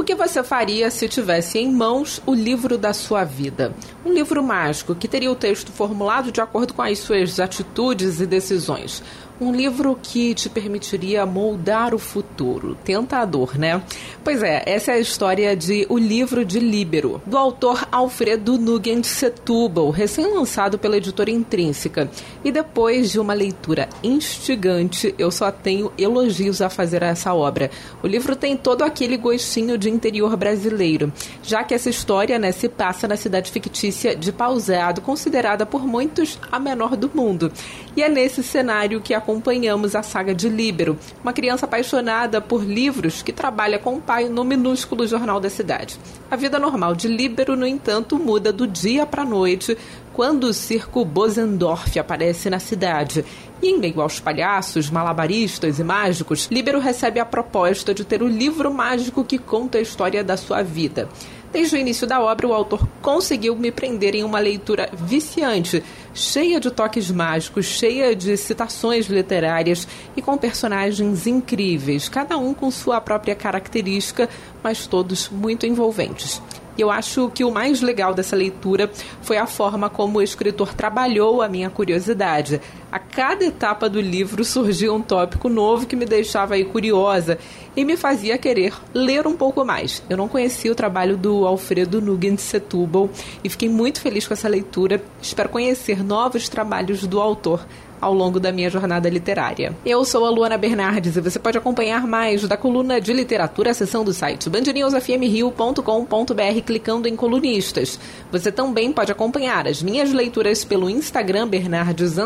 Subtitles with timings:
[0.00, 3.74] O que você faria se tivesse em mãos o livro da sua vida?
[4.02, 8.24] Um livro mágico que teria o texto formulado de acordo com as suas atitudes e
[8.24, 9.02] decisões.
[9.38, 12.76] Um livro que te permitiria moldar o futuro.
[12.84, 13.82] Tentador, né?
[14.22, 19.06] Pois é, essa é a história de O Livro de Líbero, do autor Alfredo Nugent
[19.06, 22.10] Setúbal, recém-lançado pela editora Intrínseca.
[22.44, 27.70] E depois de uma leitura instigante, eu só tenho elogios a fazer a essa obra.
[28.02, 32.70] O livro tem todo aquele gostinho de interior brasileiro, já que essa história né, se
[32.70, 37.52] passa na cidade fictícia de Pausado, considerada por muitos a menor do mundo.
[37.94, 43.20] E é nesse cenário que acompanhamos a saga de Líbero, uma criança apaixonada por livros
[43.20, 45.98] que trabalha com o pai no minúsculo jornal da cidade.
[46.30, 49.76] A vida normal de Líbero, no entanto, muda do dia para a noite
[50.20, 53.24] quando o circo Bosendorf aparece na cidade.
[53.62, 58.28] E em meio aos palhaços, malabaristas e mágicos, Líbero recebe a proposta de ter o
[58.28, 61.08] livro mágico que conta a história da sua vida.
[61.50, 66.60] Desde o início da obra, o autor conseguiu me prender em uma leitura viciante, cheia
[66.60, 73.00] de toques mágicos, cheia de citações literárias e com personagens incríveis, cada um com sua
[73.00, 74.28] própria característica,
[74.62, 76.42] mas todos muito envolventes.
[76.80, 80.72] E eu acho que o mais legal dessa leitura foi a forma como o escritor
[80.72, 82.58] trabalhou a minha curiosidade.
[82.90, 87.38] A cada etapa do livro surgia um tópico novo que me deixava aí curiosa
[87.76, 90.02] e me fazia querer ler um pouco mais.
[90.08, 93.10] Eu não conhecia o trabalho do Alfredo Nugent Setúbal
[93.44, 95.02] e fiquei muito feliz com essa leitura.
[95.20, 97.62] Espero conhecer novos trabalhos do autor
[98.00, 99.76] ao longo da minha jornada literária.
[99.84, 104.04] Eu sou a Luana Bernardes e você pode acompanhar mais da coluna de literatura, seção
[104.04, 107.98] do site bandnewsfmrio.com.br clicando em colunistas.
[108.30, 112.16] Você também pode acompanhar as minhas leituras pelo Instagram Bernardes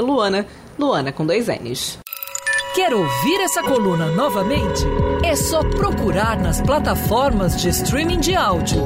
[0.00, 0.46] Luana,
[0.78, 1.98] Luana com dois N's.
[2.74, 4.82] Quer ouvir essa coluna novamente?
[5.22, 8.82] É só procurar nas plataformas de streaming de áudio.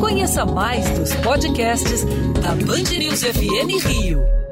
[0.00, 2.02] Conheça mais dos podcasts
[2.40, 4.45] da Band News FM Rio.